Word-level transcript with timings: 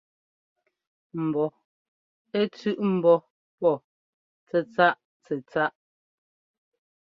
Mbɔ 1.25 1.45
ɛ́ 2.39 2.43
tsʉ̄ꞌ 2.53 2.85
ḿbɔ́ 3.53 3.75
pɔ́ 3.77 3.77
tsɛ́tsáꞌ 4.47 4.99
tsɛ́tsáꞌ. 5.23 5.75